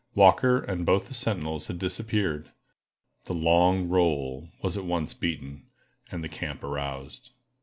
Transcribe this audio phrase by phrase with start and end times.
[0.15, 2.49] Walker and both the sentinels had disappeared.
[3.25, 5.67] The "long roll" was at once beaten,
[6.11, 7.29] and the camp aroused.